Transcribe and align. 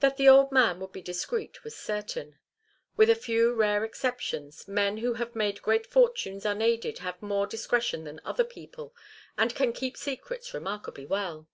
That 0.00 0.16
the 0.16 0.28
old 0.28 0.50
man 0.50 0.80
would 0.80 0.90
be 0.90 1.00
discreet, 1.00 1.62
was 1.62 1.76
certain. 1.76 2.36
With 2.96 3.08
a 3.08 3.14
few 3.14 3.52
rare 3.54 3.84
exceptions, 3.84 4.66
men 4.66 4.96
who 4.96 5.12
have 5.14 5.36
made 5.36 5.62
great 5.62 5.86
fortunes 5.86 6.44
unaided 6.44 6.98
have 6.98 7.22
more 7.22 7.46
discretion 7.46 8.02
than 8.02 8.20
other 8.24 8.42
people, 8.42 8.92
and 9.38 9.54
can 9.54 9.72
keep 9.72 9.96
secrets 9.96 10.52
remarkably 10.52 11.06
well. 11.06 11.46